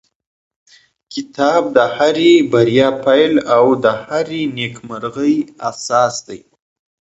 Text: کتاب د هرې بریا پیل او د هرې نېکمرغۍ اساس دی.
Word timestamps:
کتاب 1.13 1.61
د 1.75 1.77
هرې 1.95 2.33
بریا 2.51 2.89
پیل 3.05 3.33
او 3.55 3.65
د 3.83 3.85
هرې 4.03 4.41
نېکمرغۍ 4.57 5.35
اساس 5.69 6.15
دی. 6.27 6.39